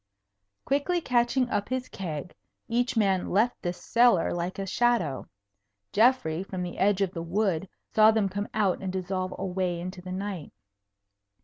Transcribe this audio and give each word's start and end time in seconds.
Quickly 0.65 0.99
catching 0.99 1.47
up 1.51 1.69
his 1.69 1.87
keg, 1.87 2.33
each 2.67 2.97
man 2.97 3.29
left 3.29 3.61
the 3.61 3.71
cellar 3.71 4.33
like 4.33 4.57
a 4.57 4.65
shadow. 4.65 5.27
Geoffrey, 5.93 6.41
from 6.41 6.63
the 6.63 6.79
edge 6.79 7.01
of 7.01 7.11
the 7.11 7.21
wood, 7.21 7.69
saw 7.93 8.09
them 8.09 8.27
come 8.27 8.47
out 8.51 8.81
and 8.81 8.91
dissolve 8.91 9.31
away 9.37 9.79
into 9.79 10.01
the 10.01 10.11
night. 10.11 10.53